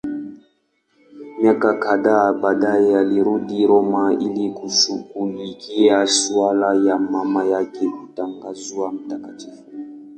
[1.41, 9.63] Miaka kadhaa baadaye alirudi Roma ili kushughulikia suala la mama yake kutangazwa mtakatifu.